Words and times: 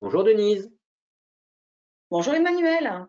Bonjour 0.00 0.22
Denise. 0.22 0.70
Bonjour 2.08 2.32
Emmanuel. 2.32 3.08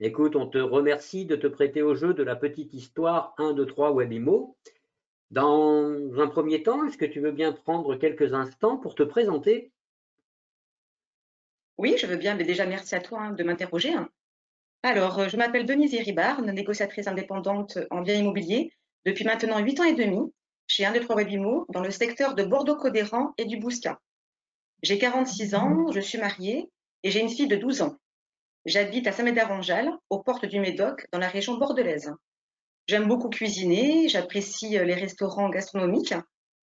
Écoute, 0.00 0.34
on 0.34 0.46
te 0.46 0.56
remercie 0.56 1.26
de 1.26 1.36
te 1.36 1.46
prêter 1.46 1.82
au 1.82 1.94
jeu 1.94 2.14
de 2.14 2.22
la 2.22 2.36
petite 2.36 2.72
histoire 2.72 3.34
1, 3.36 3.52
2, 3.52 3.66
3 3.66 3.92
Webimo. 3.92 4.56
Dans 5.30 6.18
un 6.18 6.26
premier 6.28 6.62
temps, 6.62 6.86
est-ce 6.86 6.96
que 6.96 7.04
tu 7.04 7.20
veux 7.20 7.32
bien 7.32 7.52
prendre 7.52 7.96
quelques 7.96 8.32
instants 8.32 8.78
pour 8.78 8.94
te 8.94 9.02
présenter? 9.02 9.72
Oui, 11.76 11.96
je 11.98 12.06
veux 12.06 12.16
bien, 12.16 12.34
mais 12.34 12.44
déjà 12.44 12.64
merci 12.64 12.94
à 12.94 13.00
toi 13.00 13.20
hein, 13.20 13.32
de 13.32 13.44
m'interroger. 13.44 13.94
Alors, 14.82 15.18
euh, 15.18 15.28
je 15.28 15.36
m'appelle 15.36 15.66
Denise 15.66 15.94
Ribard, 15.94 16.40
négociatrice 16.40 17.08
indépendante 17.08 17.76
en 17.90 18.00
bien 18.00 18.14
immobilier 18.14 18.72
depuis 19.04 19.26
maintenant 19.26 19.58
8 19.58 19.80
ans 19.80 19.84
et 19.84 19.94
demi 19.94 20.32
chez 20.66 20.86
1, 20.86 20.92
2, 20.94 21.00
3 21.00 21.16
Webimo 21.16 21.66
dans 21.68 21.82
le 21.82 21.90
secteur 21.90 22.34
de 22.34 22.42
Bordeaux-Codéran 22.42 23.34
et 23.36 23.44
du 23.44 23.58
Bouscat. 23.58 24.00
J'ai 24.82 24.98
46 24.98 25.54
ans, 25.54 25.90
je 25.92 26.00
suis 26.00 26.18
mariée 26.18 26.70
et 27.02 27.10
j'ai 27.10 27.20
une 27.20 27.28
fille 27.28 27.48
de 27.48 27.56
12 27.56 27.82
ans. 27.82 27.96
J'habite 28.64 29.06
à 29.06 29.12
Saint-Médard-en-Jalles, 29.12 29.92
aux 30.10 30.22
portes 30.22 30.46
du 30.46 30.60
Médoc, 30.60 31.06
dans 31.12 31.18
la 31.18 31.28
région 31.28 31.58
bordelaise. 31.58 32.12
J'aime 32.86 33.08
beaucoup 33.08 33.28
cuisiner, 33.28 34.08
j'apprécie 34.08 34.70
les 34.70 34.94
restaurants 34.94 35.50
gastronomiques, 35.50 36.14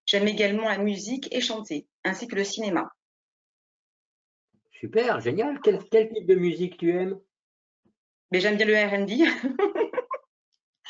j'aime 0.06 0.28
également 0.28 0.68
la 0.68 0.78
musique 0.78 1.28
et 1.34 1.42
chanter, 1.42 1.88
ainsi 2.04 2.28
que 2.28 2.36
le 2.36 2.44
cinéma. 2.44 2.92
Super, 4.80 5.20
génial. 5.22 5.60
Quel, 5.62 5.80
type 5.90 6.26
de 6.26 6.36
musique 6.36 6.78
tu 6.78 6.92
aimes? 6.92 7.20
Mais 8.32 8.40
J'aime 8.40 8.58
bien 8.58 8.66
le 8.68 8.76
RB. 8.76 9.10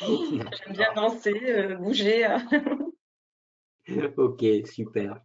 j'aime 0.00 0.72
bien 0.72 0.92
danser, 0.94 1.40
euh, 1.44 1.76
bouger. 1.76 2.26
ok, 4.16 4.44
super. 4.66 5.22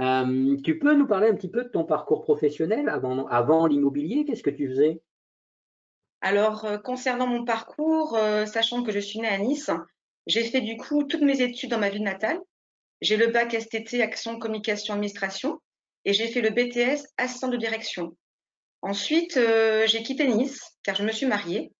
Euh, 0.00 0.56
tu 0.64 0.78
peux 0.78 0.94
nous 0.94 1.06
parler 1.06 1.28
un 1.28 1.34
petit 1.34 1.50
peu 1.50 1.64
de 1.64 1.68
ton 1.68 1.84
parcours 1.84 2.22
professionnel 2.22 2.88
avant, 2.88 3.26
avant 3.28 3.66
l'immobilier? 3.66 4.24
Qu'est-ce 4.24 4.42
que 4.42 4.50
tu 4.50 4.68
faisais? 4.68 5.00
Alors, 6.20 6.64
euh, 6.64 6.78
concernant 6.78 7.26
mon 7.26 7.44
parcours, 7.44 8.16
euh, 8.16 8.46
sachant 8.46 8.82
que 8.82 8.92
je 8.92 8.98
suis 8.98 9.20
née 9.20 9.28
à 9.28 9.38
Nice, 9.38 9.70
j'ai 10.26 10.42
fait 10.44 10.62
du 10.62 10.76
coup 10.76 11.04
toutes 11.04 11.22
mes 11.22 11.42
études 11.42 11.70
dans 11.70 11.78
ma 11.78 11.90
ville 11.90 12.02
natale. 12.02 12.40
J'ai 13.00 13.16
le 13.16 13.28
bac 13.28 13.54
STT 13.54 14.00
Action, 14.02 14.38
Communication, 14.38 14.94
Administration 14.94 15.60
et 16.04 16.12
j'ai 16.12 16.28
fait 16.28 16.40
le 16.40 16.50
BTS 16.50 17.06
Assistant 17.18 17.48
de 17.48 17.56
direction. 17.56 18.16
Ensuite, 18.82 19.38
j'ai 19.86 20.02
quitté 20.02 20.26
Nice 20.28 20.60
car 20.82 20.94
je 20.94 21.04
me 21.04 21.12
suis 21.12 21.26
mariée. 21.26 21.72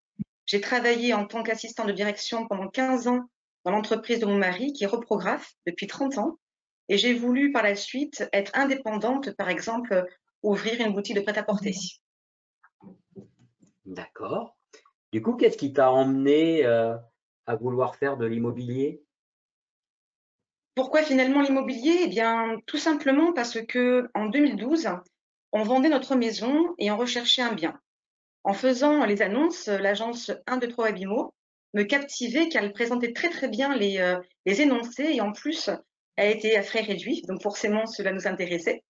J'ai 0.46 0.60
travaillé 0.60 1.14
en 1.14 1.26
tant 1.26 1.42
qu'assistant 1.42 1.86
de 1.86 1.92
direction 1.92 2.46
pendant 2.46 2.68
15 2.68 3.08
ans 3.08 3.20
dans 3.64 3.70
l'entreprise 3.70 4.18
de 4.18 4.26
mon 4.26 4.36
mari 4.36 4.72
qui 4.72 4.84
est 4.84 4.88
reprographe 4.88 5.54
depuis 5.66 5.86
30 5.86 6.18
ans. 6.18 6.38
Et 6.88 6.98
j'ai 6.98 7.14
voulu 7.14 7.52
par 7.52 7.62
la 7.62 7.76
suite 7.76 8.28
être 8.32 8.52
indépendante, 8.54 9.32
par 9.32 9.48
exemple, 9.48 10.06
ouvrir 10.42 10.80
une 10.80 10.92
boutique 10.92 11.16
de 11.16 11.20
prêt-à-porter. 11.22 11.74
D'accord. 13.86 14.56
Du 15.12 15.22
coup, 15.22 15.34
qu'est-ce 15.34 15.56
qui 15.56 15.72
t'a 15.72 15.90
emmené 15.90 16.64
euh, 16.66 16.96
à 17.46 17.56
vouloir 17.56 17.96
faire 17.96 18.16
de 18.16 18.26
l'immobilier? 18.26 19.02
Pourquoi 20.74 21.02
finalement 21.02 21.40
l'immobilier? 21.40 22.00
Eh 22.02 22.08
bien, 22.08 22.60
tout 22.66 22.78
simplement 22.78 23.32
parce 23.32 23.60
que 23.62 24.08
en 24.14 24.26
2012, 24.26 24.88
on 25.52 25.62
vendait 25.62 25.88
notre 25.88 26.16
maison 26.16 26.74
et 26.78 26.90
on 26.90 26.96
recherchait 26.96 27.42
un 27.42 27.52
bien. 27.52 27.78
En 28.42 28.52
faisant 28.54 29.04
les 29.04 29.22
annonces, 29.22 29.68
l'agence 29.68 30.32
1, 30.46 30.56
2, 30.58 30.68
3 30.68 30.88
Abimo 30.88 31.32
me 31.74 31.84
captivait 31.84 32.48
car 32.48 32.64
elle 32.64 32.72
présentait 32.72 33.12
très 33.12 33.30
très 33.30 33.48
bien 33.48 33.74
les, 33.76 33.98
euh, 33.98 34.18
les 34.46 34.62
énoncés 34.62 35.10
et 35.12 35.20
en 35.20 35.32
plus, 35.32 35.70
a 36.16 36.26
été 36.26 36.56
à 36.56 36.62
frais 36.62 36.80
réduits, 36.80 37.22
donc 37.22 37.42
forcément 37.42 37.86
cela 37.86 38.12
nous 38.12 38.26
intéressait. 38.26 38.84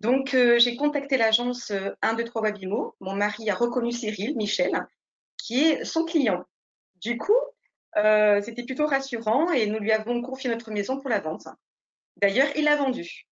Donc 0.00 0.34
euh, 0.34 0.58
j'ai 0.58 0.76
contacté 0.76 1.16
l'agence 1.16 1.72
1, 2.02 2.14
2, 2.14 2.24
3 2.24 2.42
Wabimo. 2.42 2.94
Mon 3.00 3.14
mari 3.14 3.48
a 3.50 3.54
reconnu 3.54 3.92
Cyril, 3.92 4.36
Michel, 4.36 4.86
qui 5.36 5.64
est 5.64 5.84
son 5.84 6.04
client. 6.04 6.44
Du 7.00 7.16
coup, 7.16 7.32
euh, 7.96 8.40
c'était 8.42 8.64
plutôt 8.64 8.86
rassurant 8.86 9.50
et 9.50 9.66
nous 9.66 9.78
lui 9.78 9.92
avons 9.92 10.20
confié 10.22 10.50
notre 10.50 10.70
maison 10.70 11.00
pour 11.00 11.10
la 11.10 11.20
vente. 11.20 11.46
D'ailleurs, 12.16 12.48
il 12.56 12.64
l'a 12.64 12.76
vendue. 12.76 13.26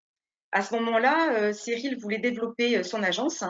À 0.52 0.62
ce 0.62 0.74
moment-là, 0.74 1.34
euh, 1.34 1.52
Cyril 1.52 1.98
voulait 1.98 2.18
développer 2.18 2.82
son 2.82 3.02
agence. 3.02 3.44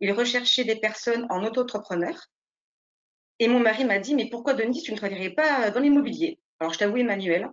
Il 0.00 0.12
recherchait 0.12 0.64
des 0.64 0.76
personnes 0.76 1.26
en 1.30 1.44
auto-entrepreneur. 1.44 2.14
Et 3.38 3.48
mon 3.48 3.60
mari 3.60 3.84
m'a 3.84 3.98
dit, 3.98 4.14
mais 4.14 4.28
pourquoi 4.28 4.54
Denis, 4.54 4.82
tu 4.82 4.92
ne 4.92 4.96
travaillerais 4.96 5.30
pas 5.30 5.70
dans 5.70 5.80
l'immobilier? 5.80 6.38
Alors 6.60 6.72
je 6.72 6.78
t'avoue, 6.78 6.98
Emmanuel, 6.98 7.50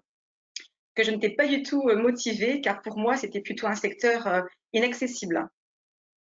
que 1.00 1.06
je 1.06 1.12
n'étais 1.12 1.30
pas 1.30 1.48
du 1.48 1.64
tout 1.64 1.88
euh, 1.88 1.96
motivée, 1.96 2.60
car 2.60 2.82
pour 2.82 2.98
moi, 2.98 3.16
c'était 3.16 3.40
plutôt 3.40 3.68
un 3.68 3.76
secteur 3.76 4.28
euh, 4.28 4.42
inaccessible. 4.74 5.48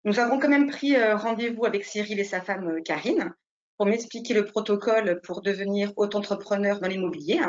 Nous 0.06 0.20
avons 0.20 0.40
quand 0.40 0.48
même 0.48 0.70
pris 0.70 0.96
euh, 0.96 1.18
rendez-vous 1.18 1.66
avec 1.66 1.84
Cyril 1.84 2.18
et 2.18 2.24
sa 2.24 2.40
femme 2.40 2.82
Karine 2.84 3.34
pour 3.78 3.88
m'expliquer 3.88 4.34
le 4.34 4.46
protocole 4.46 5.20
pour 5.22 5.42
devenir 5.42 5.92
auto-entrepreneur 5.98 6.80
dans 6.80 6.88
l'immobilier. 6.88 7.42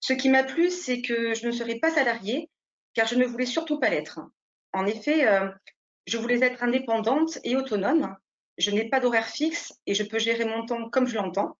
Ce 0.00 0.14
qui 0.14 0.30
m'a 0.30 0.42
plu, 0.42 0.70
c'est 0.70 1.02
que 1.02 1.34
je 1.34 1.46
ne 1.46 1.52
serais 1.52 1.78
pas 1.80 1.90
salariée, 1.90 2.48
car 2.94 3.06
je 3.06 3.16
ne 3.16 3.26
voulais 3.26 3.44
surtout 3.44 3.78
pas 3.78 3.90
l'être. 3.90 4.20
En 4.72 4.86
effet, 4.86 5.26
je 6.06 6.16
voulais 6.16 6.40
être 6.44 6.62
indépendante 6.62 7.38
et 7.42 7.56
autonome. 7.56 8.16
Je 8.56 8.70
n'ai 8.70 8.88
pas 8.88 9.00
d'horaire 9.00 9.26
fixe 9.26 9.74
et 9.86 9.94
je 9.94 10.04
peux 10.04 10.20
gérer 10.20 10.44
mon 10.44 10.64
temps 10.64 10.88
comme 10.88 11.08
je 11.08 11.16
l'entends. 11.16 11.58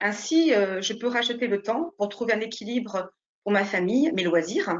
Ainsi, 0.00 0.50
je 0.50 0.92
peux 0.92 1.06
racheter 1.06 1.46
le 1.46 1.62
temps 1.62 1.92
pour 1.96 2.08
trouver 2.08 2.32
un 2.32 2.40
équilibre 2.40 3.12
ma 3.50 3.64
famille, 3.64 4.12
mes 4.12 4.24
loisirs. 4.24 4.74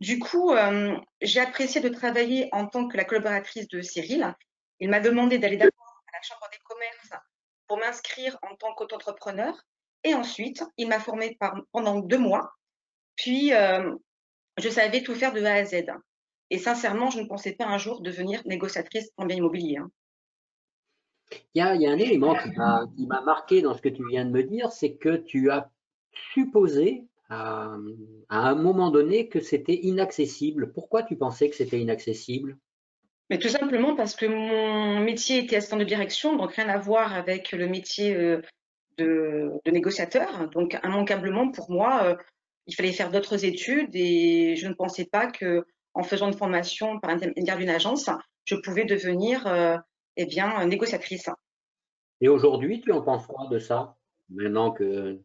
Du 0.00 0.18
coup, 0.18 0.52
euh, 0.52 0.96
j'ai 1.20 1.40
apprécié 1.40 1.80
de 1.80 1.88
travailler 1.88 2.48
en 2.52 2.66
tant 2.66 2.88
que 2.88 2.96
la 2.96 3.04
collaboratrice 3.04 3.68
de 3.68 3.80
Cyril. 3.80 4.34
Il 4.80 4.90
m'a 4.90 5.00
demandé 5.00 5.38
d'aller 5.38 5.56
d'abord 5.56 6.02
à 6.08 6.16
la 6.16 6.22
Chambre 6.22 6.48
des 6.52 6.58
commerces 6.64 7.22
pour 7.68 7.78
m'inscrire 7.78 8.38
en 8.42 8.54
tant 8.56 8.74
qu'auto-entrepreneur. 8.74 9.54
Et 10.02 10.14
ensuite, 10.14 10.64
il 10.76 10.88
m'a 10.88 11.00
formée 11.00 11.38
pendant 11.72 12.00
deux 12.00 12.18
mois. 12.18 12.52
Puis, 13.16 13.54
euh, 13.54 13.94
je 14.58 14.68
savais 14.68 15.02
tout 15.02 15.14
faire 15.14 15.32
de 15.32 15.42
A 15.42 15.54
à 15.54 15.64
Z. 15.64 15.84
Et 16.50 16.58
sincèrement, 16.58 17.10
je 17.10 17.20
ne 17.20 17.26
pensais 17.26 17.52
pas 17.52 17.64
un 17.64 17.78
jour 17.78 18.02
devenir 18.02 18.42
négociatrice 18.44 19.10
en 19.16 19.24
bien 19.24 19.36
immobilier. 19.36 19.78
Hein. 19.78 19.90
Il 21.54 21.60
y 21.60 21.62
a 21.62 21.70
un 21.70 21.98
élément 21.98 22.34
qui 22.34 23.06
m'a 23.06 23.20
marqué 23.22 23.62
dans 23.62 23.74
ce 23.74 23.80
que 23.80 23.88
tu 23.88 24.06
viens 24.06 24.24
de 24.24 24.30
me 24.30 24.42
dire, 24.42 24.70
c'est 24.70 24.94
que 24.94 25.16
tu 25.16 25.50
as 25.50 25.70
supposé 26.32 27.04
à, 27.30 27.76
un 28.28 28.54
moment 28.54 28.90
donné 28.90 29.28
que 29.28 29.40
c'était 29.40 29.74
inaccessible. 29.74 30.72
Pourquoi 30.72 31.02
tu 31.02 31.16
pensais 31.16 31.48
que 31.48 31.56
c'était 31.56 31.80
inaccessible? 31.80 32.58
Mais 33.30 33.38
tout 33.38 33.48
simplement 33.48 33.96
parce 33.96 34.14
que 34.14 34.26
mon 34.26 35.00
métier 35.00 35.38
était 35.38 35.56
assistant 35.56 35.78
de 35.78 35.84
direction, 35.84 36.36
donc 36.36 36.52
rien 36.52 36.68
à 36.68 36.78
voir 36.78 37.14
avec 37.14 37.52
le 37.52 37.66
métier 37.66 38.14
euh, 38.14 38.42
de, 38.98 39.50
négociateur. 39.70 40.50
Donc 40.50 40.78
immanquablement 40.84 41.50
pour 41.50 41.70
moi, 41.70 42.04
euh, 42.04 42.16
il 42.66 42.74
fallait 42.74 42.92
faire 42.92 43.10
d'autres 43.10 43.44
études 43.44 43.94
et 43.94 44.56
je 44.56 44.68
ne 44.68 44.74
pensais 44.74 45.06
pas 45.06 45.26
que 45.26 45.64
en 45.94 46.02
faisant 46.02 46.26
une 46.26 46.36
formation 46.36 46.98
par 46.98 47.10
l'intermédiaire 47.10 47.56
d'une 47.56 47.70
agence, 47.70 48.10
je 48.44 48.56
pouvais 48.56 48.84
devenir 48.84 49.46
euh, 49.46 49.76
eh 50.16 50.26
bien 50.26 50.66
négociatrice. 50.66 51.30
Et 52.20 52.28
aujourd'hui, 52.28 52.80
tu 52.80 52.92
en 52.92 53.02
penses 53.02 53.26
quoi 53.26 53.46
de 53.48 53.58
ça? 53.58 53.96
Maintenant 54.28 54.70
que 54.70 55.20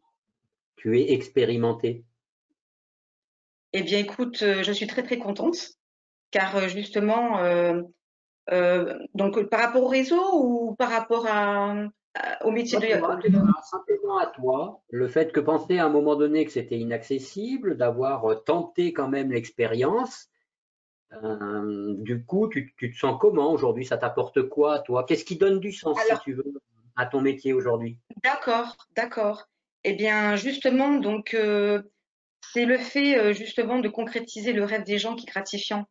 tu 0.80 0.98
es 0.98 1.12
expérimenté? 1.12 2.06
Eh 3.74 3.84
bien, 3.84 4.00
écoute, 4.00 4.42
euh, 4.42 4.64
je 4.64 4.72
suis 4.72 4.88
très 4.88 5.04
très 5.04 5.20
contente, 5.20 5.74
car 6.32 6.56
euh, 6.56 6.68
justement, 6.68 7.40
euh, 7.40 7.84
donc 9.14 9.44
par 9.50 9.60
rapport 9.60 9.84
au 9.84 9.88
réseau 9.88 10.24
ou 10.34 10.76
par 10.76 10.90
rapport 10.90 11.28
au 12.44 12.52
métier 12.52 12.80
de, 12.80 12.88
Simplement 13.64 14.18
à 14.18 14.26
toi, 14.26 14.82
le 14.90 15.08
fait 15.08 15.32
que 15.32 15.40
penser 15.40 15.78
à 15.78 15.86
un 15.86 15.90
moment 15.90 16.16
donné 16.16 16.46
que 16.46 16.52
c'était 16.52 16.80
inaccessible, 16.80 17.78
d'avoir 17.78 18.44
tenté 18.46 18.92
quand 18.92 19.08
même 19.08 19.32
l'expérience, 19.32 20.30
du 21.12 22.24
coup, 22.26 22.48
tu, 22.48 22.74
te 22.76 22.98
sens 22.98 23.18
comment 23.20 23.52
aujourd'hui? 23.52 23.86
Ça 23.86 23.98
t'apporte 23.98 24.42
quoi 24.50 24.76
à 24.76 24.80
toi? 24.80 25.04
Qu'est-ce 25.04 25.26
qui 25.26 25.38
donne 25.38 25.60
du 25.60 25.72
sens, 25.72 26.00
si 26.00 26.20
tu 26.24 26.34
veux, 26.34 26.60
à 26.96 27.06
ton 27.06 27.22
métier 27.22 27.54
aujourd'hui? 27.54 28.00
D'accord, 28.24 28.78
d'accord. 28.96 29.48
Eh 29.86 29.94
bien, 29.94 30.36
justement, 30.36 30.96
donc, 30.96 31.34
euh, 31.34 31.82
c'est 32.54 32.66
le 32.66 32.78
fait 32.78 33.18
euh, 33.18 33.34
justement 33.34 33.80
de 33.80 33.88
concrétiser 33.88 34.54
le 34.54 34.64
rêve 34.66 34.84
des 34.84 34.98
gens 34.98 35.16
qui 35.16 35.26
est 35.26 35.32
gratifiant. 35.32 35.86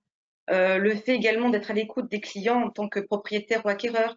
Euh, 0.51 0.79
le 0.79 0.95
fait 0.95 1.15
également 1.15 1.51
d'être 1.51 1.71
à 1.71 1.75
l'écoute 1.75 2.11
des 2.11 2.21
clients 2.21 2.63
en 2.63 2.71
tant 2.71 2.89
que 2.89 3.01
propriétaire 3.01 3.65
ou 3.65 3.69
acquéreur. 3.69 4.17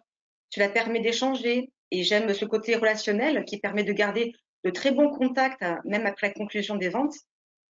Cela 0.50 0.68
permet 0.68 1.00
d'échanger 1.00 1.70
et 1.90 2.02
j'aime 2.02 2.32
ce 2.34 2.44
côté 2.44 2.76
relationnel 2.76 3.44
qui 3.44 3.58
permet 3.58 3.84
de 3.84 3.92
garder 3.92 4.32
de 4.64 4.70
très 4.70 4.92
bons 4.92 5.10
contacts 5.10 5.64
même 5.84 6.06
après 6.06 6.28
la 6.28 6.34
conclusion 6.34 6.76
des 6.76 6.88
ventes. 6.88 7.14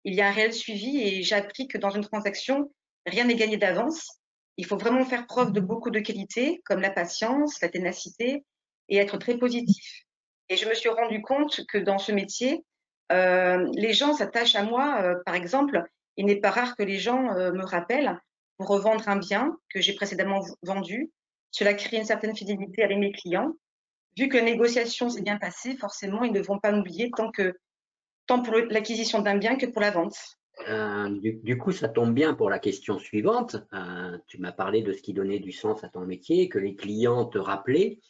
Il 0.04 0.14
y 0.14 0.20
a 0.20 0.28
un 0.28 0.32
réel 0.32 0.52
suivi 0.52 1.00
et 1.00 1.22
j'ai 1.22 1.34
appris 1.34 1.68
que 1.68 1.78
dans 1.78 1.90
une 1.90 2.04
transaction, 2.04 2.72
rien 3.06 3.24
n'est 3.24 3.34
gagné 3.34 3.56
d'avance. 3.56 4.20
Il 4.56 4.66
faut 4.66 4.76
vraiment 4.76 5.04
faire 5.04 5.26
preuve 5.26 5.52
de 5.52 5.60
beaucoup 5.60 5.90
de 5.90 6.00
qualités 6.00 6.60
comme 6.64 6.80
la 6.80 6.90
patience, 6.90 7.60
la 7.60 7.68
ténacité 7.68 8.44
et 8.88 8.96
être 8.96 9.18
très 9.18 9.36
positif. 9.38 10.07
Et 10.48 10.56
je 10.56 10.68
me 10.68 10.74
suis 10.74 10.88
rendu 10.88 11.22
compte 11.22 11.66
que 11.66 11.78
dans 11.78 11.98
ce 11.98 12.12
métier, 12.12 12.64
euh, 13.12 13.66
les 13.74 13.92
gens 13.92 14.14
s'attachent 14.14 14.56
à 14.56 14.62
moi. 14.62 15.02
Euh, 15.02 15.16
par 15.24 15.34
exemple, 15.34 15.82
il 16.16 16.26
n'est 16.26 16.40
pas 16.40 16.50
rare 16.50 16.76
que 16.76 16.82
les 16.82 16.98
gens 16.98 17.32
euh, 17.36 17.52
me 17.52 17.64
rappellent 17.64 18.18
pour 18.56 18.68
revendre 18.68 19.08
un 19.08 19.16
bien 19.16 19.56
que 19.70 19.80
j'ai 19.80 19.94
précédemment 19.94 20.40
vendu. 20.62 21.10
Cela 21.50 21.74
crée 21.74 21.98
une 21.98 22.04
certaine 22.04 22.36
fidélité 22.36 22.82
avec 22.82 22.98
mes 22.98 23.12
clients. 23.12 23.52
Vu 24.16 24.28
que 24.28 24.36
la 24.36 24.42
négociation 24.42 25.08
s'est 25.08 25.22
bien 25.22 25.38
passée, 25.38 25.76
forcément, 25.76 26.24
ils 26.24 26.32
ne 26.32 26.40
vont 26.40 26.58
pas 26.58 26.72
m'oublier 26.72 27.10
tant, 27.16 27.30
tant 28.26 28.42
pour 28.42 28.54
l'acquisition 28.56 29.20
d'un 29.20 29.36
bien 29.36 29.56
que 29.56 29.66
pour 29.66 29.80
la 29.80 29.90
vente. 29.90 30.16
Euh, 30.66 31.08
du, 31.20 31.56
coup, 31.56 31.70
ça 31.70 31.88
tombe 31.88 32.12
bien 32.12 32.34
pour 32.34 32.50
la 32.50 32.58
question 32.58 32.98
suivante. 32.98 33.56
Tu 34.26 34.38
m'as 34.38 34.50
parlé 34.50 34.82
de 34.82 34.92
ce 34.92 35.02
qui 35.02 35.12
donnait 35.12 35.38
du 35.38 35.52
sens 35.52 35.84
à 35.84 35.88
ton 35.88 36.00
métier, 36.00 36.48
que 36.48 36.58
les 36.58 36.74
clients 36.74 37.26
te 37.26 37.38
rappelaient. 37.38 38.00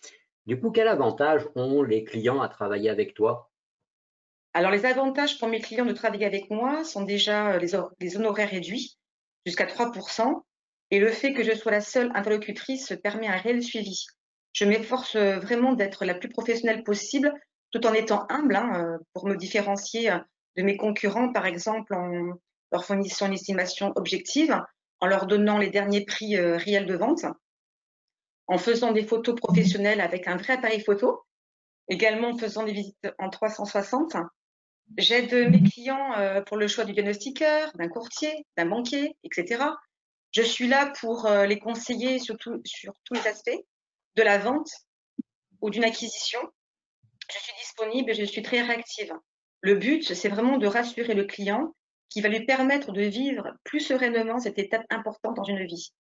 Du 0.48 0.58
coup, 0.58 0.70
quel 0.70 0.88
avantage 0.88 1.46
ont 1.56 1.82
les 1.82 2.04
clients 2.04 2.40
à 2.40 2.48
travailler 2.48 2.88
avec 2.88 3.12
toi? 3.12 3.50
Alors, 4.54 4.70
les 4.70 4.86
avantages 4.86 5.38
pour 5.38 5.46
mes 5.46 5.60
clients 5.60 5.84
de 5.84 5.92
travailler 5.92 6.24
avec 6.24 6.50
moi 6.50 6.84
sont 6.84 7.02
déjà 7.02 7.52
euh, 7.52 7.58
les, 8.00 8.16
honoraires 8.16 8.48
réduits 8.48 8.96
jusqu'à 9.44 9.66
3%, 9.66 10.42
et 10.90 11.00
le 11.00 11.08
fait 11.08 11.34
que 11.34 11.42
je 11.42 11.54
sois 11.54 11.70
la 11.70 11.82
seule 11.82 12.10
interlocutrice 12.14 12.94
permet 13.02 13.28
un 13.28 13.36
réel 13.36 13.62
suivi. 13.62 14.06
Je 14.54 14.64
m'efforce 14.64 15.16
vraiment 15.16 15.74
d'être 15.74 16.06
la 16.06 16.14
plus 16.14 16.30
professionnelle 16.30 16.82
possible, 16.82 17.34
tout 17.70 17.86
en 17.86 17.92
étant 17.92 18.24
humble, 18.30 18.56
hein, 18.56 18.98
pour 19.12 19.26
me 19.26 19.36
différencier 19.36 20.10
de 20.56 20.62
mes 20.62 20.78
concurrents, 20.78 21.30
par 21.30 21.44
exemple, 21.44 21.92
en 21.92 22.32
leur 22.72 22.86
fournissant 22.86 23.26
une 23.26 23.34
estimation 23.34 23.92
objective, 23.96 24.58
en 25.00 25.06
leur 25.08 25.26
donnant 25.26 25.58
les 25.58 25.68
derniers 25.68 26.06
prix 26.06 26.36
euh, 26.36 26.56
réels 26.56 26.86
de 26.86 26.96
vente, 26.96 27.26
en 28.48 28.58
faisant 28.58 28.92
des 28.92 29.04
photos 29.04 29.36
professionnelles 29.36 30.00
avec 30.00 30.26
un 30.26 30.36
vrai 30.36 30.54
appareil 30.54 30.80
photo, 30.80 31.22
également 31.88 32.30
en 32.30 32.38
faisant 32.38 32.64
des 32.64 32.72
visites 32.72 33.08
en 33.18 33.28
360. 33.28 34.16
J'aide 34.96 35.50
mes 35.50 35.62
clients 35.62 36.12
euh, 36.16 36.40
pour 36.40 36.56
le 36.56 36.66
choix 36.66 36.84
du 36.84 36.92
diagnostiqueur, 36.92 37.70
d'un 37.74 37.88
courtier, 37.88 38.46
d'un 38.56 38.66
banquier, 38.66 39.16
etc. 39.22 39.64
Je 40.32 40.42
suis 40.42 40.66
là 40.66 40.92
pour 41.00 41.26
euh, 41.26 41.44
les 41.46 41.58
conseiller 41.58 42.18
sur, 42.18 42.36
sur 42.64 42.94
tous 43.04 43.14
les 43.14 43.26
aspects 43.26 43.64
de 44.16 44.22
la 44.22 44.38
vente 44.38 44.70
ou 45.60 45.68
d'une 45.68 45.84
acquisition. 45.84 46.40
Je 47.30 47.38
suis 47.38 47.52
disponible 47.60 48.10
et 48.10 48.14
je 48.14 48.24
suis 48.24 48.42
très 48.42 48.62
réactive. 48.62 49.12
Le 49.60 49.74
but, 49.74 50.14
c'est 50.14 50.28
vraiment 50.28 50.56
de 50.56 50.66
rassurer 50.66 51.14
le 51.14 51.24
client 51.24 51.74
qui 52.08 52.22
va 52.22 52.28
lui 52.28 52.46
permettre 52.46 52.92
de 52.92 53.02
vivre 53.02 53.52
plus 53.64 53.80
sereinement 53.80 54.38
cette 54.38 54.58
étape 54.58 54.84
importante 54.88 55.36
dans 55.36 55.44
une 55.44 55.66
vie. 55.66 55.92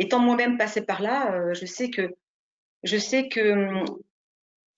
Étant 0.00 0.18
moi-même 0.18 0.56
passée 0.56 0.80
par 0.80 1.02
là, 1.02 1.34
euh, 1.34 1.52
je 1.52 1.66
sais 1.66 3.28
que 3.28 3.52
hum, 3.52 3.84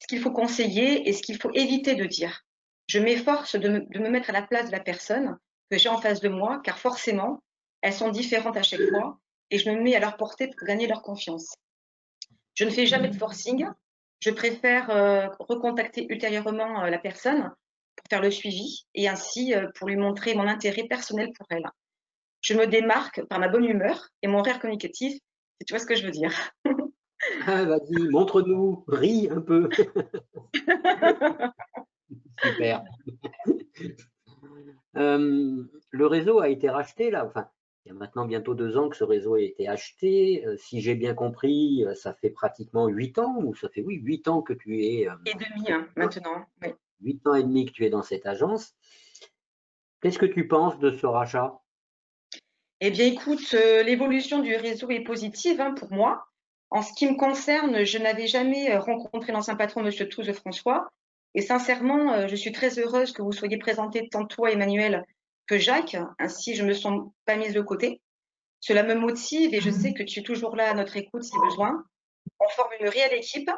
ce 0.00 0.06
qu'il 0.08 0.19
faut 0.19 0.32
conseiller 0.32 1.08
et 1.08 1.12
ce 1.12 1.22
qu'il 1.22 1.40
faut 1.40 1.52
éviter 1.54 1.94
de 1.94 2.04
dire. 2.04 2.44
Je 2.88 2.98
m'efforce 2.98 3.54
de, 3.54 3.69
me, 3.69 4.10
mettre 4.10 4.30
à 4.30 4.32
la 4.32 4.42
place 4.42 4.66
de 4.66 4.72
la 4.72 4.80
personne 4.80 5.38
que 5.70 5.78
j'ai 5.78 5.88
en 5.88 5.98
face 5.98 6.20
de 6.20 6.28
moi, 6.28 6.60
car 6.64 6.76
forcément, 6.76 7.40
elles 7.82 7.92
sont 7.92 8.10
différentes 8.10 8.56
à 8.56 8.64
chaque 8.64 8.82
fois, 8.90 9.20
et 9.50 9.58
je 9.58 9.70
me 9.70 9.80
mets 9.80 9.94
à 9.94 10.00
leur 10.00 10.16
portée 10.16 10.48
pour 10.48 10.66
gagner 10.66 10.88
leur 10.88 11.02
confiance. 11.02 11.54
Je 12.54 12.64
ne 12.64 12.70
fais 12.70 12.86
jamais 12.86 13.08
de 13.08 13.16
forcing. 13.16 13.68
Je 14.18 14.30
préfère 14.30 14.90
euh, 14.90 15.28
recontacter 15.38 16.06
ultérieurement 16.10 16.82
euh, 16.82 16.90
la 16.90 16.98
personne 16.98 17.48
pour 17.94 18.06
faire 18.10 18.22
le 18.22 18.32
suivi 18.32 18.86
et 18.96 19.08
ainsi 19.08 19.54
pour 19.76 19.86
lui 19.86 19.96
montrer 19.96 20.34
mon 20.34 20.48
intérêt 20.48 20.84
personnel 20.88 21.30
pour 21.38 21.46
elle. 21.50 21.70
Je 22.42 22.54
me 22.54 22.66
démarque 22.66 23.24
par 23.28 23.38
ma 23.38 23.48
bonne 23.48 23.64
humeur 23.64 24.08
et 24.20 24.28
mon 24.28 24.42
rire 24.42 24.60
communicatif, 24.60 25.14
si 25.14 25.64
tu 25.66 25.72
vois 25.72 25.78
ce 25.78 25.86
que 25.86 25.94
je 25.94 26.04
veux 26.04 26.10
dire? 26.10 26.32
ah, 27.46 27.64
vas-y, 27.64 28.08
montre-nous, 28.10 28.84
ris 28.88 29.28
un 29.30 29.40
peu. 29.40 29.68
Super. 32.42 32.84
Euh, 34.94 35.64
le 35.88 36.06
réseau 36.06 36.40
a 36.40 36.50
été 36.50 36.68
racheté 36.68 37.10
là, 37.10 37.24
enfin, 37.24 37.48
il 37.86 37.88
y 37.88 37.90
a 37.92 37.94
maintenant 37.94 38.26
bientôt 38.26 38.52
deux 38.52 38.76
ans 38.76 38.90
que 38.90 38.96
ce 38.96 39.04
réseau 39.04 39.36
a 39.36 39.40
été 39.40 39.66
acheté. 39.66 40.44
Euh, 40.44 40.58
si 40.58 40.82
j'ai 40.82 40.94
bien 40.94 41.14
compris, 41.14 41.86
ça 41.94 42.12
fait 42.12 42.28
pratiquement 42.28 42.88
huit 42.88 43.18
ans, 43.18 43.38
ou 43.38 43.54
ça 43.54 43.70
fait 43.70 43.80
oui, 43.80 43.94
huit 44.02 44.28
ans 44.28 44.42
que 44.42 44.52
tu 44.52 44.84
es. 44.84 45.08
et 45.24 45.34
demi 45.34 45.72
hein, 45.72 45.88
maintenant. 45.96 46.44
Oui 46.60 46.74
huit 47.02 47.26
ans 47.26 47.34
et 47.34 47.42
demi 47.42 47.66
que 47.66 47.72
tu 47.72 47.84
es 47.84 47.90
dans 47.90 48.02
cette 48.02 48.26
agence. 48.26 48.74
Qu'est-ce 50.00 50.18
que 50.18 50.26
tu 50.26 50.48
penses 50.48 50.78
de 50.78 50.90
ce 50.90 51.06
rachat? 51.06 51.62
Eh 52.84 52.90
bien, 52.90 53.06
écoute, 53.06 53.55
euh, 53.55 53.84
l'évolution 53.84 54.40
du 54.40 54.56
réseau 54.56 54.90
est 54.90 55.05
positive 55.05 55.61
hein, 55.61 55.73
pour 55.73 55.93
moi. 55.93 56.26
En 56.69 56.82
ce 56.82 56.93
qui 56.93 57.06
me 57.06 57.17
concerne, 57.17 57.84
je 57.84 57.96
n'avais 57.96 58.26
jamais 58.26 58.73
euh, 58.73 58.81
rencontré 58.81 59.31
l'ancien 59.31 59.55
patron, 59.55 59.87
M. 59.87 60.08
Touze 60.08 60.32
François. 60.32 60.90
Et 61.37 61.43
sincèrement, 61.43 62.12
euh, 62.12 62.26
je 62.26 62.34
suis 62.34 62.50
très 62.50 62.81
heureuse 62.81 63.12
que 63.12 63.23
vous 63.23 63.31
soyez 63.31 63.56
présenté 63.56 64.08
tant 64.08 64.26
toi, 64.26 64.50
Emmanuel, 64.50 65.05
que 65.46 65.58
Jacques. 65.58 65.96
Ainsi, 66.19 66.56
je 66.56 66.64
ne 66.64 66.70
me 66.70 66.73
sens 66.73 67.08
pas 67.25 67.37
mise 67.37 67.55
de 67.55 67.61
côté. 67.61 68.00
Cela 68.58 68.82
me 68.82 68.96
motive 68.96 69.55
et 69.55 69.61
je 69.61 69.70
sais 69.70 69.94
que 69.94 70.02
tu 70.02 70.19
es 70.19 70.25
toujours 70.25 70.56
là 70.56 70.69
à 70.69 70.75
notre 70.75 70.96
écoute 70.96 71.23
si 71.23 71.38
besoin. 71.38 71.85
On 72.40 72.49
forme 72.49 72.73
une 72.81 72.88
réelle 72.88 73.14
équipe. 73.14 73.50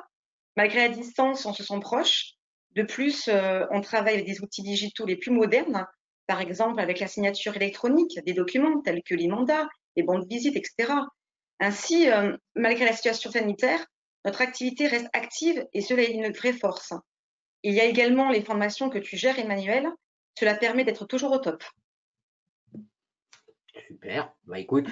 Malgré 0.55 0.87
la 0.87 0.94
distance, 0.94 1.47
on 1.47 1.55
se 1.55 1.65
sent 1.65 1.81
proche. 1.81 2.35
De 2.73 2.82
plus, 2.82 3.31
on 3.70 3.81
travaille 3.81 4.15
avec 4.15 4.27
des 4.27 4.43
outils 4.43 4.62
digitaux 4.62 5.06
les 5.06 5.17
plus 5.17 5.31
modernes, 5.31 5.87
par 6.26 6.41
exemple 6.41 6.81
avec 6.81 7.00
la 7.00 7.06
signature 7.06 7.56
électronique 7.56 8.19
des 8.25 8.32
documents 8.32 8.81
tels 8.81 9.03
que 9.03 9.15
les 9.15 9.29
mandats, 9.29 9.69
les 9.97 10.03
bons 10.03 10.19
de 10.19 10.26
visite, 10.26 10.56
etc. 10.56 10.93
Ainsi, 11.61 12.11
euh, 12.11 12.37
malgré 12.55 12.85
la 12.85 12.93
situation 12.93 13.31
sanitaire, 13.31 13.85
notre 14.25 14.41
activité 14.41 14.87
reste 14.87 15.09
active 15.12 15.67
et 15.73 15.81
cela 15.81 16.03
est 16.03 16.12
une 16.12 16.32
vraie 16.32 16.53
force. 16.53 16.94
Il 17.62 17.75
y 17.75 17.81
a 17.81 17.85
également 17.85 18.31
les 18.31 18.43
formations 18.43 18.91
que 18.91 18.99
tu 18.99 19.17
gères, 19.17 19.38
Emmanuel. 19.38 19.88
Cela 20.38 20.55
permet 20.55 20.85
d'être 20.85 21.06
toujours 21.06 21.32
au 21.32 21.38
top. 21.38 21.62
Super. 23.87 24.35
Bah, 24.44 24.59
écoute, 24.59 24.88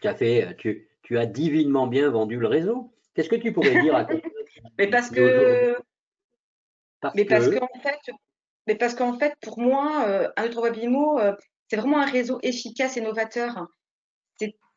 tu 0.00 0.08
as, 0.08 0.14
fait, 0.14 0.56
tu, 0.58 0.88
tu 1.02 1.18
as 1.18 1.26
divinement 1.26 1.86
bien 1.86 2.10
vendu 2.10 2.38
le 2.38 2.46
réseau. 2.46 2.92
Qu'est-ce 3.14 3.28
que 3.28 3.36
tu 3.36 3.52
pourrais 3.52 3.80
dire 3.80 3.94
à 3.94 4.06
Mais 4.78 4.88
parce 4.88 5.10
que 5.10 5.76
mais 7.14 7.24
parce 7.24 7.48
qu'en 7.48 7.68
fait, 7.80 8.12
mais 8.66 8.76
parce 8.76 8.94
qu'en 8.94 9.18
fait, 9.18 9.34
pour 9.40 9.58
moi, 9.58 10.04
euh, 10.06 10.28
un 10.36 10.44
autre 10.46 10.62
Webimo, 10.62 11.18
euh, 11.18 11.34
c'est 11.68 11.76
vraiment 11.76 11.98
un 11.98 12.06
réseau 12.06 12.38
efficace 12.42 12.96
et 12.96 13.00
novateur. 13.00 13.66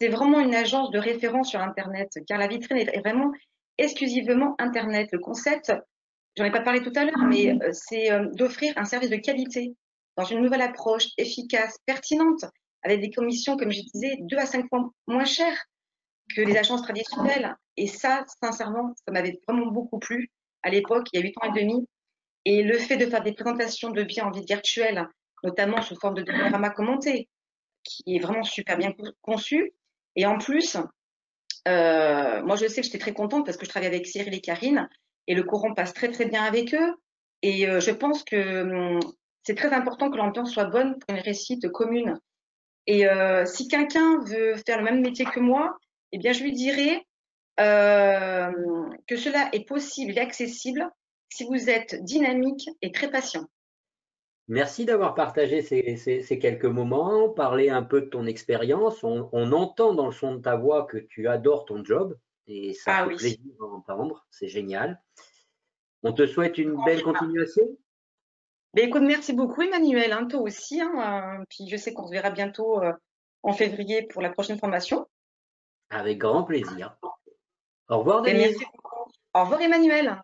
C'est 0.01 0.09
vraiment 0.09 0.41
une 0.41 0.53
agence 0.53 0.91
de 0.91 0.99
référence 0.99 1.49
sur 1.49 1.61
Internet, 1.61 2.09
car 2.27 2.37
la 2.37 2.47
vitrine 2.47 2.77
est 2.77 2.99
vraiment 2.99 3.31
exclusivement 3.77 4.55
Internet. 4.59 5.07
Le 5.13 5.19
concept, 5.19 5.71
j'en 6.35 6.43
ai 6.43 6.51
pas 6.51 6.59
parlé 6.59 6.81
tout 6.81 6.91
à 6.95 7.05
l'heure, 7.05 7.25
mais 7.27 7.51
euh, 7.51 7.69
c'est 7.71 8.09
d'offrir 8.33 8.73
un 8.75 8.83
service 8.83 9.09
de 9.09 9.15
qualité 9.15 9.73
dans 10.17 10.25
une 10.25 10.41
nouvelle 10.41 10.61
approche 10.61 11.07
efficace, 11.17 11.77
pertinente, 11.85 12.43
avec 12.83 12.99
des 12.99 13.09
commissions, 13.09 13.55
comme 13.55 13.71
je 13.71 13.81
disais, 13.93 14.17
deux 14.21 14.37
à 14.37 14.45
cinq 14.45 14.67
fois 14.67 14.89
moins 15.07 15.25
chères 15.25 15.65
que 16.35 16.41
les 16.41 16.57
agences 16.57 16.81
traditionnelles. 16.81 17.55
Et 17.77 17.87
ça, 17.87 18.25
sincèrement, 18.43 18.93
ça 19.05 19.11
m'avait 19.11 19.39
vraiment 19.47 19.67
beaucoup 19.67 19.99
plu 19.99 20.29
à 20.65 20.69
l'époque, 20.69 21.07
il 21.13 21.19
y 21.19 21.21
a 21.21 21.25
huit 21.25 21.35
ans 21.41 21.53
et 21.53 21.61
demi. 21.61 21.87
Et 22.45 22.63
le 22.63 22.77
fait 22.77 22.97
de 22.97 23.07
faire 23.07 23.23
des 23.23 23.33
présentations 23.33 23.89
de 23.89 24.03
biens 24.03 24.25
en 24.25 24.31
vie 24.31 24.45
virtuelle, 24.45 25.07
notamment 25.43 25.81
sous 25.81 25.95
forme 25.99 26.15
de 26.15 26.21
diaporama 26.21 26.69
commenté, 26.69 27.27
qui 27.83 28.03
est 28.15 28.19
vraiment 28.19 28.43
super 28.43 28.77
bien 28.77 28.93
conçu. 29.21 29.73
Et 30.15 30.25
en 30.25 30.37
plus, 30.37 30.77
euh, 31.67 32.43
moi 32.43 32.55
je 32.55 32.67
sais 32.67 32.81
que 32.81 32.85
j'étais 32.85 32.99
très 32.99 33.13
contente 33.13 33.45
parce 33.45 33.57
que 33.57 33.65
je 33.65 33.69
travaille 33.69 33.87
avec 33.87 34.05
Cyril 34.05 34.33
et 34.33 34.41
Karine 34.41 34.87
et 35.27 35.33
le 35.33 35.43
courant 35.43 35.73
passe 35.73 35.93
très 35.93 36.11
très 36.11 36.25
bien 36.25 36.43
avec 36.43 36.73
eux. 36.73 36.93
Et 37.41 37.67
euh, 37.67 37.79
je 37.79 37.91
pense 37.91 38.23
que 38.23 38.63
hum, 38.63 38.99
c'est 39.43 39.55
très 39.55 39.73
important 39.73 40.09
que 40.09 40.17
l'ambiance 40.17 40.51
soit 40.51 40.65
bonne 40.65 40.97
pour 40.99 41.15
une 41.15 41.21
réussite 41.21 41.69
commune. 41.71 42.19
Et 42.87 43.07
euh, 43.07 43.45
si 43.45 43.67
quelqu'un 43.67 44.19
veut 44.25 44.55
faire 44.65 44.77
le 44.77 44.83
même 44.83 45.01
métier 45.01 45.25
que 45.25 45.39
moi, 45.39 45.77
eh 46.11 46.17
bien 46.17 46.33
je 46.33 46.43
lui 46.43 46.51
dirais 46.51 47.05
que 47.57 49.15
cela 49.15 49.47
est 49.53 49.65
possible 49.65 50.17
et 50.17 50.19
accessible 50.19 50.89
si 51.29 51.45
vous 51.45 51.69
êtes 51.69 52.03
dynamique 52.03 52.69
et 52.81 52.91
très 52.91 53.09
patient. 53.09 53.47
Merci 54.47 54.85
d'avoir 54.85 55.15
partagé 55.15 55.61
ces, 55.63 56.39
quelques 56.39 56.65
moments, 56.65 57.29
parlé 57.29 57.69
un 57.69 57.81
peu 57.81 58.01
de 58.01 58.05
ton 58.05 58.27
expérience. 58.27 59.03
On, 59.03 59.51
entend 59.51 59.93
dans 59.93 60.05
le 60.05 60.11
son 60.11 60.35
de 60.35 60.41
ta 60.41 60.55
voix 60.55 60.85
que 60.85 60.97
tu 60.97 61.27
adores 61.27 61.65
ton 61.65 61.83
job 61.83 62.15
et 62.47 62.73
ça 62.73 62.97
ah 62.97 63.09
fait 63.09 63.15
plaisir 63.15 63.39
d'entendre. 63.59 64.25
C'est 64.29 64.47
génial. 64.47 65.01
On 66.03 66.13
te 66.13 66.27
souhaite 66.27 66.59
une 66.59 66.77
belle 66.85 67.01
continuation. 67.01 67.63
Ben, 68.75 68.87
écoute, 68.87 69.01
merci 69.01 69.33
beaucoup 69.33 69.63
Emmanuel, 69.63 70.11
hein, 70.11 70.27
toi 70.27 70.41
aussi. 70.41 70.79
Hein, 70.79 71.39
euh, 71.39 71.43
puis 71.49 71.67
je 71.67 71.77
sais 71.77 71.93
qu'on 71.93 72.05
se 72.05 72.11
verra 72.11 72.29
bientôt 72.29 72.83
euh, 72.83 72.91
en 73.41 73.53
février 73.53 74.03
pour 74.03 74.21
la 74.21 74.29
prochaine 74.29 74.59
formation. 74.59 75.07
Avec 75.89 76.19
grand 76.19 76.43
plaisir. 76.43 76.95
Au 77.89 77.99
revoir 77.99 78.21
Denise. 78.21 78.59
Au 79.33 79.41
revoir 79.41 79.61
Emmanuel. 79.61 80.13